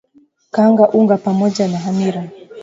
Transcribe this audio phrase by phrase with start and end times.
[0.55, 2.29] kanga unga pamoja na hamira